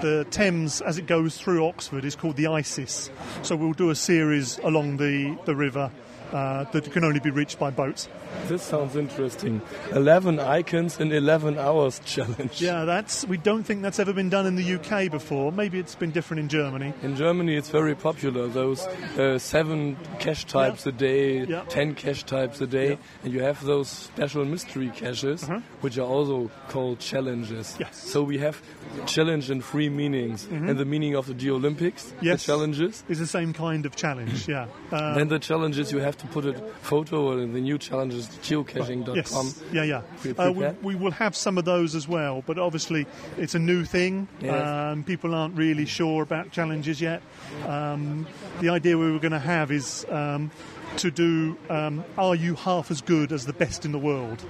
the 0.00 0.26
Thames, 0.30 0.80
as 0.80 0.98
it 0.98 1.06
goes 1.06 1.36
through 1.36 1.66
Oxford, 1.66 2.04
is 2.04 2.16
called 2.16 2.36
the 2.36 2.46
Isis. 2.46 3.10
So 3.42 3.56
we'll 3.56 3.72
do 3.72 3.90
a 3.90 3.94
series 3.94 4.58
along 4.58 4.98
the 4.98 5.36
the 5.44 5.54
river 5.54 5.90
uh, 6.32 6.64
that 6.72 6.90
can 6.92 7.04
only 7.04 7.20
be 7.20 7.30
reached 7.30 7.58
by 7.58 7.70
boats. 7.70 8.08
This 8.48 8.62
sounds 8.62 8.94
interesting. 8.96 9.60
11 9.92 10.38
icons 10.38 11.00
in 11.00 11.12
11 11.12 11.58
hours 11.58 12.00
challenge. 12.04 12.60
Yeah, 12.62 12.84
that's 12.84 13.26
we 13.26 13.36
don't 13.36 13.64
think 13.64 13.82
that's 13.82 13.98
ever 13.98 14.12
been 14.12 14.28
done 14.30 14.46
in 14.46 14.56
the 14.56 14.74
UK 14.74 15.10
before. 15.10 15.50
Maybe 15.52 15.78
it's 15.78 15.94
been 15.94 16.10
different 16.12 16.40
in 16.40 16.48
Germany. 16.48 16.92
In 17.02 17.16
Germany, 17.16 17.56
it's 17.56 17.70
very 17.70 17.94
popular. 17.94 18.46
Those 18.48 18.86
uh, 19.18 19.38
seven 19.38 19.96
cache 20.18 20.44
types 20.46 20.86
Yeah. 20.86 20.90
a 20.90 20.92
day, 20.92 21.44
Yeah. 21.44 21.62
ten 21.68 21.94
cache 21.94 22.24
types 22.24 22.60
a 22.60 22.66
day, 22.66 22.90
Yeah. 22.90 22.96
and 23.24 23.32
you 23.32 23.42
have 23.42 23.64
those 23.64 23.88
special 23.88 24.44
mystery 24.44 24.90
caches, 24.94 25.42
Uh-huh. 25.44 25.60
which 25.80 25.98
are 25.98 26.06
also 26.06 26.50
called 26.68 26.98
challenges. 27.00 27.76
Yes. 27.78 27.98
Mm-hmm. 27.98 28.08
So 28.08 28.22
we 28.22 28.38
have 28.38 28.60
challenge 29.06 29.50
in 29.50 29.60
three 29.62 29.88
meanings, 29.88 30.46
and 30.50 30.78
the 30.78 30.84
meaning 30.84 31.14
of 31.16 31.26
the 31.26 31.34
Geolympix, 31.34 32.12
Yes. 32.20 32.44
the 32.44 32.52
challenges. 32.52 33.04
is 33.08 33.18
the 33.18 33.26
same 33.26 33.52
kind 33.52 33.86
of 33.86 33.96
challenge. 33.96 34.48
Yeah. 34.48 34.66
Um, 34.92 35.14
then 35.14 35.28
the 35.28 35.38
challenges 35.38 35.92
you 35.92 35.98
have 36.00 36.16
to 36.20 36.26
put 36.28 36.46
a 36.46 36.54
photo 36.82 37.38
in 37.38 37.52
the 37.52 37.60
new 37.60 37.78
challenges 37.78 38.28
geocaching.com. 38.42 39.16
Yes. 39.16 39.62
Yeah, 39.72 39.82
yeah. 39.84 40.02
We 40.24 40.30
Uh, 40.32 40.50
we, 40.50 40.68
we 40.82 40.94
will 40.94 41.10
have 41.12 41.34
some 41.34 41.58
of 41.58 41.64
those 41.64 41.94
as 41.94 42.06
well, 42.06 42.42
but 42.46 42.58
obviously 42.58 43.06
it's 43.36 43.54
a 43.54 43.58
new 43.58 43.84
thing. 43.84 44.28
Yes. 44.40 44.66
Um, 44.66 45.04
people 45.04 45.34
aren't 45.34 45.56
really 45.56 45.86
sure 45.86 46.22
about 46.22 46.50
challenges 46.52 47.00
yet. 47.00 47.22
Um, 47.66 48.26
the 48.60 48.68
idea 48.68 48.96
we 48.98 49.10
were 49.10 49.18
going 49.18 49.32
to 49.32 49.38
have 49.38 49.70
is 49.70 50.04
um, 50.10 50.50
to 50.98 51.10
do 51.10 51.56
um, 51.68 52.04
Are 52.18 52.34
You 52.34 52.54
Half 52.54 52.90
as 52.90 53.00
Good 53.00 53.32
as 53.32 53.46
the 53.46 53.52
Best 53.52 53.84
in 53.84 53.92
the 53.92 53.98
World? 53.98 54.44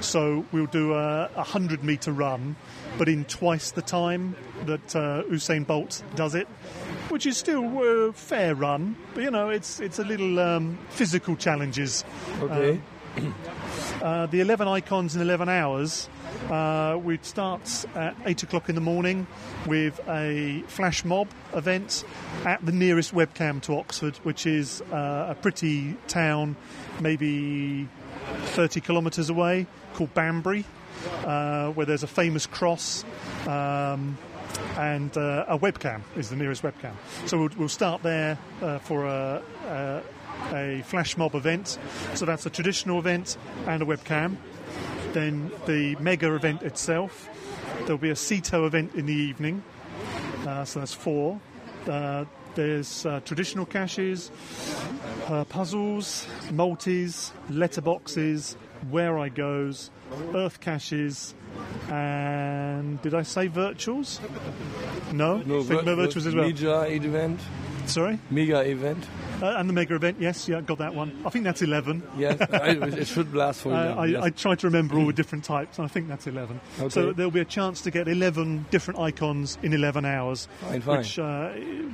So 0.00 0.44
we'll 0.52 0.66
do 0.66 0.94
a, 0.94 1.26
a 1.34 1.44
100 1.44 1.84
metre 1.84 2.12
run, 2.12 2.56
but 2.96 3.08
in 3.08 3.24
twice 3.26 3.70
the 3.72 3.82
time 3.82 4.36
that 4.66 4.96
uh, 4.96 5.24
Usain 5.24 5.66
Bolt 5.66 6.02
does 6.14 6.34
it. 6.34 6.48
Which 7.10 7.26
is 7.26 7.36
still 7.36 8.08
a 8.08 8.12
fair 8.12 8.54
run, 8.54 8.96
but 9.14 9.24
you 9.24 9.30
know 9.30 9.50
it's 9.50 9.80
it's 9.80 9.98
a 9.98 10.04
little 10.04 10.38
um, 10.38 10.78
physical 10.90 11.36
challenges. 11.36 12.04
Okay. 12.40 12.80
Uh, 14.02 14.24
the 14.26 14.40
11 14.40 14.66
icons 14.66 15.14
in 15.14 15.20
11 15.20 15.50
hours. 15.50 16.08
Uh, 16.48 16.98
we'd 17.02 17.24
start 17.24 17.84
at 17.94 18.16
8 18.24 18.44
o'clock 18.44 18.70
in 18.70 18.74
the 18.74 18.80
morning 18.80 19.26
with 19.66 20.00
a 20.08 20.62
flash 20.68 21.04
mob 21.04 21.28
event 21.52 22.04
at 22.46 22.64
the 22.64 22.72
nearest 22.72 23.14
webcam 23.14 23.60
to 23.60 23.76
Oxford, 23.76 24.16
which 24.22 24.46
is 24.46 24.80
uh, 24.92 25.26
a 25.30 25.34
pretty 25.34 25.96
town, 26.08 26.56
maybe 27.00 27.86
30 28.42 28.80
kilometres 28.80 29.28
away, 29.28 29.66
called 29.92 30.14
Banbury, 30.14 30.64
uh, 31.26 31.70
where 31.72 31.84
there's 31.84 32.02
a 32.02 32.06
famous 32.06 32.46
cross. 32.46 33.04
Um, 33.46 34.16
and 34.76 35.16
uh, 35.16 35.44
a 35.48 35.58
webcam 35.58 36.02
is 36.16 36.30
the 36.30 36.36
nearest 36.36 36.62
webcam. 36.62 36.92
So 37.26 37.38
we'll, 37.38 37.50
we'll 37.56 37.68
start 37.68 38.02
there 38.02 38.38
uh, 38.62 38.78
for 38.78 39.06
a, 39.06 39.42
a, 39.66 40.02
a 40.52 40.82
flash 40.86 41.16
mob 41.16 41.34
event. 41.34 41.78
So 42.14 42.24
that's 42.24 42.46
a 42.46 42.50
traditional 42.50 42.98
event 42.98 43.36
and 43.66 43.82
a 43.82 43.86
webcam. 43.86 44.36
Then 45.12 45.50
the 45.66 45.96
mega 45.96 46.34
event 46.34 46.62
itself. 46.62 47.28
There'll 47.80 47.98
be 47.98 48.10
a 48.10 48.16
CITO 48.16 48.66
event 48.66 48.94
in 48.94 49.06
the 49.06 49.14
evening. 49.14 49.62
Uh, 50.46 50.64
so 50.64 50.80
that's 50.80 50.94
four. 50.94 51.40
Uh, 51.88 52.24
there's 52.54 53.06
uh, 53.06 53.20
traditional 53.24 53.64
caches, 53.64 54.30
uh, 55.28 55.44
puzzles, 55.44 56.26
multis, 56.50 57.32
letterboxes, 57.50 58.56
Wherigos, 58.90 59.90
earth 60.34 60.60
caches, 60.60 61.34
and 61.90 63.00
did 63.02 63.14
I 63.14 63.22
say 63.22 63.48
virtuals? 63.48 64.20
No, 65.12 65.38
No, 65.38 65.62
Think 65.62 65.82
vir- 65.82 65.92
about 65.92 65.98
virtuals 66.08 66.26
as 66.26 66.34
well. 66.34 66.46
Mega 66.46 66.86
event. 66.94 67.40
Sorry, 67.86 68.18
Mega 68.30 68.60
event. 68.68 69.04
Uh, 69.42 69.54
and 69.58 69.68
the 69.68 69.72
mega 69.72 69.94
event. 69.94 70.16
Yes, 70.20 70.48
yeah, 70.48 70.60
got 70.60 70.78
that 70.78 70.94
one. 70.94 71.22
I 71.24 71.30
think 71.30 71.44
that's 71.44 71.62
eleven. 71.62 72.02
Yes, 72.16 72.40
I, 72.52 72.70
it 72.70 73.06
should 73.06 73.34
last 73.34 73.62
for 73.62 73.70
Uh, 73.80 73.82
11, 73.94 73.98
I, 73.98 74.04
yes. 74.06 74.22
I 74.24 74.30
tried 74.30 74.58
to 74.60 74.66
remember 74.66 74.96
all 74.98 75.06
the 75.06 75.12
different 75.12 75.44
types, 75.44 75.78
and 75.78 75.84
I 75.84 75.88
think 75.88 76.08
that's 76.08 76.26
11. 76.26 76.60
So 76.90 77.12
there'll 77.12 77.30
be 77.30 77.40
a 77.40 77.44
chance 77.44 77.80
to 77.82 77.90
get 77.90 78.08
11 78.08 78.66
different 78.70 78.98
icons 79.00 79.58
in 79.62 79.72
11 79.72 80.04
hours, 80.04 80.48
Fine, 80.60 80.80
fine. 80.82 80.98
which 80.98 81.18
uh, 81.18 81.50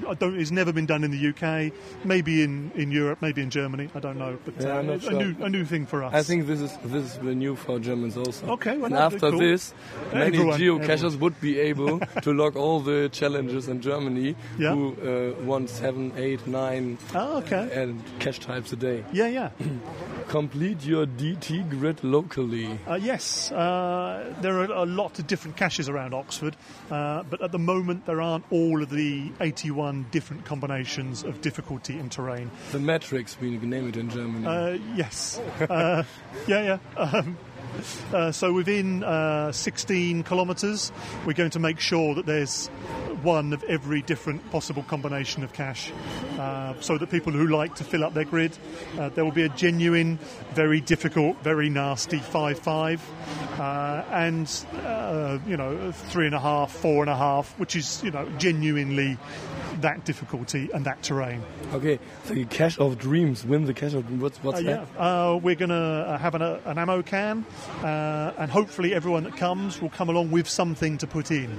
I 0.09 0.15
don't. 0.19 0.39
It's 0.41 0.51
never 0.51 0.73
been 0.73 0.87
done 0.87 1.05
in 1.05 1.11
the 1.11 1.29
UK. 1.31 1.73
Maybe 2.05 2.43
in, 2.43 2.71
in 2.75 2.91
Europe, 2.91 3.19
maybe 3.21 3.43
in 3.43 3.51
Germany. 3.51 3.89
I 3.95 4.01
don't 4.01 4.19
know, 4.19 4.39
but 4.45 4.55
Yeah, 4.61 4.75
uh, 4.77 4.79
I'm 4.79 4.87
not 4.87 4.97
a 4.97 5.01
sure. 5.01 5.13
new 5.13 5.45
a 5.45 5.49
new 5.49 5.65
thing 5.65 5.87
for 5.87 6.03
us. 6.03 6.15
I 6.15 6.23
think 6.23 6.47
this 6.47 6.61
is 6.61 6.77
this 6.85 7.05
is 7.13 7.19
the 7.19 7.35
new 7.35 7.57
for 7.57 7.79
Germans 7.79 8.17
also. 8.17 8.47
Okay, 8.53 8.77
well, 8.77 8.87
and 8.87 8.95
after 8.97 9.31
cool. 9.31 9.39
this, 9.39 9.75
many 10.13 10.27
Everyone, 10.39 10.59
geocachers 10.61 10.91
everyone. 10.91 11.21
would 11.21 11.41
be 11.41 11.59
able 11.59 12.01
to 12.23 12.33
log 12.33 12.57
all 12.57 12.81
the 12.81 13.09
challenges 13.13 13.69
in 13.69 13.81
Germany 13.81 14.35
Yeah. 14.59 14.75
who 14.75 14.97
uh, 15.41 15.45
want 15.45 15.71
seven, 15.71 16.13
eight, 16.17 16.47
nine, 16.47 16.99
Oh, 17.15 17.36
okay. 17.39 17.71
and 17.73 18.03
cache 18.19 18.39
types 18.39 18.73
a 18.73 18.77
day. 18.77 19.05
Yeah, 19.13 19.29
yeah. 19.29 19.51
Complete 20.29 20.85
your 20.85 21.07
DT 21.07 21.69
grid 21.71 22.03
locally. 22.03 22.79
Uh, 22.87 22.95
yes, 22.95 23.53
uh, 23.53 24.35
there 24.41 24.59
are 24.59 24.65
a 24.65 24.87
lot 24.87 25.19
of 25.19 25.27
different 25.27 25.57
caches 25.57 25.89
around 25.89 26.15
Oxford, 26.15 26.57
uh, 26.91 27.23
but 27.25 27.43
at 27.43 27.53
the 27.53 27.59
moment 27.59 28.07
there 28.07 28.21
aren't 28.21 28.45
all 28.51 28.83
of 28.83 28.91
the 28.91 29.31
81 29.41 30.07
different 30.11 30.45
combinations 30.45 31.23
of 31.23 31.41
difficulty 31.41 31.99
and 31.99 32.11
terrain. 32.11 32.51
The 32.73 32.81
matrix, 32.81 33.37
we 33.41 33.57
name 33.57 33.89
it 33.89 33.97
in 33.97 34.11
Germany. 34.11 34.47
Uh, 34.47 34.79
yes. 34.95 35.39
Uh, 35.61 36.03
yeah, 36.47 36.79
yeah. 36.97 37.01
Um, 37.01 37.37
uh, 38.13 38.33
so 38.33 38.53
within 38.53 39.05
uh, 39.05 39.53
16 39.53 40.23
kilometres, 40.23 40.93
we're 41.25 41.33
going 41.33 41.51
to 41.51 41.59
make 41.59 41.81
sure 41.81 42.15
that 42.15 42.27
there's 42.27 42.69
one 43.23 43.53
of 43.53 43.63
every 43.65 44.03
different 44.03 44.51
possible 44.51 44.83
combination 44.85 45.43
of 45.43 45.53
cache 45.53 45.93
uh, 46.39 46.75
so 46.81 46.99
that 46.99 47.11
people 47.11 47.33
who 47.33 47.47
like 47.47 47.75
to 47.75 47.85
fill 47.85 48.05
up 48.05 48.15
their 48.15 48.25
grid, 48.25 48.57
uh, 48.99 49.09
there 49.11 49.25
will 49.25 49.33
be 49.33 49.43
a 49.43 49.49
genuine, 49.51 50.19
very 50.53 50.81
difficult, 50.81 51.37
very 51.43 51.69
nasty 51.69 52.19
five-five, 52.19 53.03
uh, 53.59 54.05
and 54.11 54.65
uh, 54.85 55.39
you 55.47 55.57
know 55.57 55.91
three 55.93 56.27
and 56.27 56.35
a 56.35 56.41
half, 56.41 56.71
four 56.71 57.03
and 57.03 57.11
a 57.11 57.17
half, 57.17 57.59
which 57.59 57.75
is 57.75 58.03
you 58.05 58.11
know 58.11 58.29
genuinely 58.39 59.19
that 59.83 60.05
difficulty 60.05 60.69
and 60.75 60.85
that 60.87 61.03
terrain. 61.03 61.43
okay, 61.73 61.99
the 62.29 62.45
cache 62.47 62.79
of 62.79 62.99
dreams. 62.99 63.45
Win 63.45 63.65
the 63.67 63.75
cache 63.75 63.95
of 63.95 64.07
dreams. 64.07 64.23
What's, 64.23 64.39
what's 64.43 64.61
Uh, 64.61 64.63
that? 64.63 65.01
uh, 65.01 65.37
we're 65.43 65.55
going 65.55 65.69
to 65.71 65.75
uh, 65.75 66.19
have 66.19 66.35
an, 66.35 66.43
uh, 66.43 66.61
an 66.65 66.79
ammo 66.79 67.03
can, 67.03 67.45
uh, 67.83 68.33
and 68.39 68.51
hopefully 68.51 68.95
everyone 68.95 69.25
that 69.25 69.37
comes 69.37 69.81
will 69.81 69.91
come 69.91 70.09
along 70.09 70.31
with 70.31 70.49
something 70.49 70.99
to 70.99 71.07
put 71.07 71.31
in. 71.31 71.51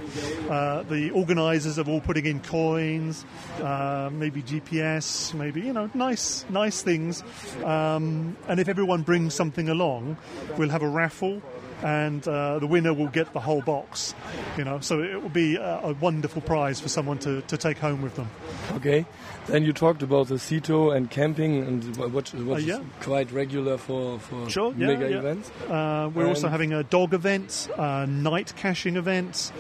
Uh, 0.50 0.84
the 0.90 1.12
organisers 1.12 1.78
are 1.80 1.88
all 1.90 2.02
putting 2.02 2.26
in 2.26 2.40
coins, 2.42 3.26
uh, 3.62 4.10
maybe 4.12 4.42
GPS, 4.42 5.34
maybe 5.34 5.62
you 5.62 5.74
know 5.74 5.90
nice 5.94 6.46
nice 6.50 6.82
things. 6.82 7.24
Um, 7.64 8.36
and 8.48 8.60
if 8.60 8.68
everyone 8.68 9.02
brings 9.04 9.34
something 9.34 9.70
along, 9.70 10.18
we'll 10.58 10.70
have 10.70 10.82
a 10.84 10.90
raffle 10.90 11.42
and 11.84 12.28
uh, 12.28 12.60
the 12.60 12.68
winner 12.68 12.94
will 12.94 13.08
get 13.08 13.34
the 13.34 13.40
whole 13.40 13.62
box. 13.62 14.16
You 14.58 14.64
know, 14.64 14.80
so 14.80 15.02
it 15.02 15.22
will 15.22 15.30
be 15.30 15.56
a, 15.56 15.80
a, 15.84 15.94
wonderful 15.94 16.42
prize 16.42 16.80
for 16.80 16.90
someone 16.90 17.18
to, 17.20 17.42
to 17.44 17.58
take 17.58 17.78
home 17.78 18.02
with 18.02 18.16
them. 18.16 18.30
Okay, 18.74 19.06
then 19.48 19.64
you 19.64 19.74
talked 19.74 20.02
about 20.02 20.28
the 20.28 20.36
CITO 20.36 20.96
and 20.96 21.10
camping 21.10 21.64
and 21.64 21.98
what, 21.98 22.12
what 22.12 22.34
uh, 22.34 22.56
yeah. 22.58 22.82
quite 23.02 23.32
regular 23.32 23.78
for, 23.78 24.20
for 24.20 24.50
sure, 24.50 24.74
mega 24.74 25.10
yeah. 25.10 25.18
events. 25.18 25.52
Uh, 25.68 26.10
we're 26.14 26.22
and 26.22 26.30
also 26.30 26.48
having 26.48 26.74
a 26.74 26.84
dog 26.84 27.14
event, 27.14 27.70
a 27.78 28.08
night 28.08 28.54
caching 28.56 28.96
event, 28.96 29.52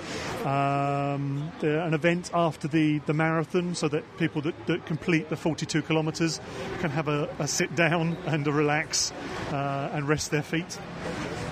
um, 0.45 1.51
an 1.61 1.93
event 1.93 2.31
after 2.33 2.67
the, 2.67 2.99
the 2.99 3.13
marathon 3.13 3.75
so 3.75 3.87
that 3.87 4.03
people 4.17 4.41
that, 4.41 4.67
that 4.67 4.85
complete 4.85 5.29
the 5.29 5.35
42 5.35 5.81
kilometres 5.83 6.39
can 6.79 6.89
have 6.89 7.07
a, 7.07 7.29
a, 7.39 7.47
sit 7.47 7.75
down 7.75 8.17
and 8.25 8.47
a 8.47 8.51
relax 8.51 9.11
uh, 9.51 9.89
and 9.93 10.07
rest 10.07 10.31
their 10.31 10.43
feet. 10.43 10.77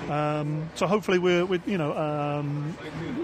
Um, 0.09 0.69
so 0.75 0.87
hopefully 0.87 1.19
we're, 1.19 1.45
we're 1.45 1.61
you 1.65 1.77
know 1.77 1.95
um, 1.97 2.77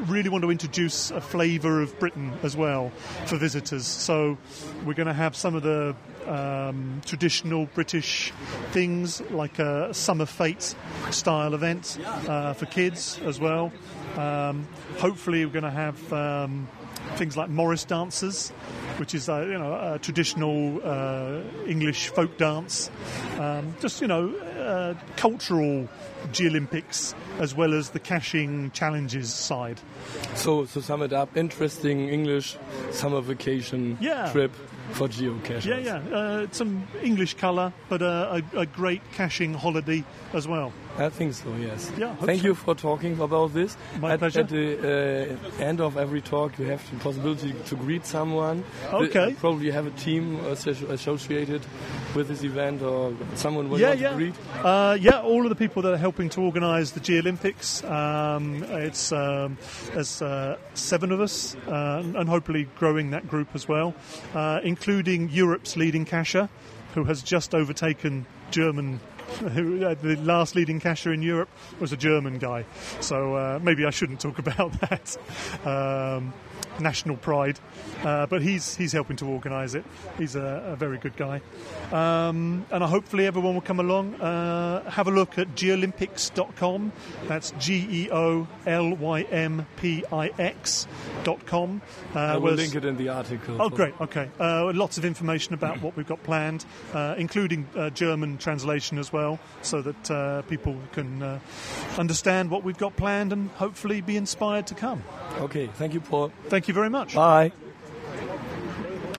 really 0.07 0.29
want 0.29 0.43
to 0.43 0.51
introduce 0.51 1.11
a 1.11 1.21
flavour 1.21 1.81
of 1.81 1.97
Britain 1.99 2.33
as 2.43 2.57
well 2.57 2.91
for 3.25 3.37
visitors. 3.37 3.85
So 3.85 4.37
we're 4.85 4.93
going 4.93 5.07
to 5.07 5.13
have 5.13 5.35
some 5.35 5.55
of 5.55 5.63
the 5.63 5.95
um, 6.27 7.01
traditional 7.05 7.65
British 7.67 8.31
things 8.71 9.21
like 9.31 9.59
a 9.59 9.93
summer 9.93 10.25
fete 10.25 10.75
style 11.11 11.53
event 11.53 11.97
uh, 12.05 12.53
for 12.53 12.65
kids 12.65 13.19
as 13.25 13.39
well. 13.39 13.71
Um, 14.17 14.67
hopefully 14.97 15.45
we're 15.45 15.51
going 15.51 15.63
to 15.63 15.69
have 15.69 16.13
um, 16.13 16.67
things 17.15 17.37
like 17.37 17.49
Morris 17.49 17.85
dancers, 17.85 18.49
which 18.97 19.13
is 19.15 19.29
uh, 19.29 19.41
you 19.41 19.57
know 19.57 19.93
a 19.93 19.99
traditional 19.99 20.81
uh, 20.83 21.41
English 21.67 22.09
folk 22.09 22.37
dance. 22.37 22.89
Um, 23.37 23.75
just 23.79 24.01
you 24.01 24.07
know 24.07 24.33
uh, 24.71 24.93
cultural 25.17 25.87
Olympics 26.39 27.13
as 27.39 27.53
well 27.55 27.73
as 27.73 27.89
the 27.89 27.99
caching 27.99 28.71
challenges 28.71 29.33
side. 29.33 29.79
So 30.35 30.65
to 30.65 30.81
sum 30.81 31.01
it 31.01 31.13
up, 31.13 31.35
interesting 31.35 32.09
English 32.09 32.57
summer 32.91 33.21
vacation 33.21 33.97
yeah. 33.99 34.31
trip 34.31 34.51
for 34.91 35.07
geocaching. 35.07 35.65
Yeah, 35.65 35.77
yeah. 35.77 36.15
Uh, 36.15 36.47
some 36.51 36.87
English 37.03 37.35
colour, 37.35 37.73
but 37.89 38.01
uh, 38.01 38.41
a, 38.53 38.59
a, 38.59 38.65
great 38.65 39.01
caching 39.13 39.53
holiday 39.53 40.03
as 40.33 40.47
well. 40.47 40.73
I 40.97 41.09
think 41.09 41.33
so, 41.33 41.53
yes. 41.55 41.91
Yeah, 41.97 42.15
Thank 42.15 42.41
so. 42.41 42.47
you 42.47 42.55
for 42.55 42.75
talking 42.75 43.19
about 43.19 43.53
this. 43.53 43.77
My 43.99 44.13
at, 44.13 44.19
pleasure. 44.19 44.41
At 44.41 44.49
the 44.49 45.37
uh, 45.59 45.63
end 45.63 45.81
of 45.81 45.97
every 45.97 46.21
talk, 46.21 46.57
you 46.59 46.65
have 46.65 46.89
the 46.91 46.97
possibility 46.97 47.53
to 47.53 47.75
greet 47.75 48.05
someone. 48.05 48.63
Okay. 48.91 49.31
The, 49.31 49.35
probably 49.35 49.71
have 49.71 49.87
a 49.87 49.91
team 49.91 50.39
associated 50.45 51.61
with 52.15 52.27
this 52.27 52.43
event 52.43 52.81
or 52.81 53.13
someone 53.35 53.69
will 53.69 53.79
yeah, 53.79 53.89
want 53.89 53.99
yeah. 53.99 54.09
to 54.09 54.15
greet. 54.15 54.35
Uh, 54.63 54.97
yeah, 54.99 55.21
all 55.21 55.43
of 55.43 55.49
the 55.49 55.55
people 55.55 55.81
that 55.81 55.93
are 55.93 55.97
helping 55.97 56.29
to 56.29 56.41
organise 56.41 56.91
the 56.91 56.99
Geolympix. 56.99 57.89
Um, 57.89 58.63
it's 58.63 59.11
um, 59.11 59.57
there's 59.93 60.21
uh, 60.21 60.57
seven 60.73 61.11
of 61.11 61.21
us, 61.21 61.55
uh, 61.67 62.03
and 62.15 62.27
hopefully 62.27 62.67
growing 62.77 63.11
that 63.11 63.27
group 63.27 63.49
as 63.53 63.67
well, 63.67 63.93
uh, 64.35 64.59
including 64.63 65.29
Europe's 65.29 65.75
leading 65.77 66.05
cacher, 66.05 66.49
who 66.93 67.05
has 67.05 67.21
just 67.21 67.55
overtaken 67.55 68.25
German 68.51 68.95
uh, 68.95 69.10
the 69.39 70.17
last 70.23 70.55
leading 70.55 70.79
cacher 70.79 71.13
in 71.13 71.21
Europe 71.21 71.49
was 71.79 71.91
a 71.91 71.97
German 71.97 72.37
guy. 72.37 72.65
So 72.99 73.35
uh, 73.35 73.59
maybe 73.61 73.85
I 73.85 73.89
shouldn't 73.89 74.19
talk 74.19 74.39
about 74.45 74.73
that. 74.81 75.17
Um, 75.65 76.33
national 76.79 77.17
pride, 77.17 77.59
uh, 78.03 78.25
but 78.25 78.41
he's 78.41 78.75
he's 78.75 78.91
helping 78.91 79.17
to 79.17 79.25
organise 79.25 79.75
it. 79.75 79.83
He's 80.17 80.35
a, 80.35 80.63
a, 80.67 80.75
very 80.75 80.97
good 80.97 81.15
guy, 81.15 81.41
um, 81.91 82.65
and 82.71 82.83
I 82.83 82.87
hopefully 82.87 83.27
everyone 83.27 83.53
will 83.53 83.61
come 83.61 83.79
along. 83.79 84.15
Uh, 84.15 84.89
have 84.89 85.07
a 85.07 85.11
look 85.11 85.37
at 85.37 85.55
geolympix.com. 85.55 86.91
That's 87.27 87.51
G 87.59 87.87
E 87.89 88.09
O 88.11 88.47
L 88.65 88.95
Y 88.95 89.21
M 89.23 89.65
P 89.75 90.03
I 90.11 90.31
X 90.39 90.87
dot 91.23 91.45
com. 91.45 91.81
Uh, 92.15 92.19
I 92.19 92.37
will 92.37 92.53
link 92.53 92.75
it 92.75 92.85
in 92.85 92.97
the 92.97 93.09
article. 93.09 93.61
Oh, 93.61 93.69
great. 93.69 93.93
Okay, 94.01 94.29
uh, 94.39 94.71
lots 94.73 94.97
of 94.97 95.05
information 95.05 95.53
about 95.53 95.81
what 95.81 95.95
we've 95.95 96.07
got 96.07 96.21
planned, 96.23 96.65
uh, 96.93 97.15
including 97.17 97.67
uh, 97.75 97.89
German 97.91 98.37
translation 98.37 98.97
as 98.97 99.13
well, 99.13 99.39
so 99.61 99.81
that 99.81 100.47
people 100.47 100.75
can 100.91 101.39
understand 101.97 102.49
what 102.49 102.63
we've 102.63 102.77
got 102.77 102.95
planned 102.95 103.33
and 103.33 103.49
hopefully 103.51 104.01
be 104.01 104.17
inspired 104.17 104.67
to 104.67 104.75
come. 104.75 105.03
Okay, 105.39 105.67
thank 105.67 105.93
you, 105.93 106.01
Paul. 106.01 106.31
Thank 106.47 106.67
you 106.67 106.73
very 106.73 106.89
much. 106.89 107.15
Bye. 107.15 107.51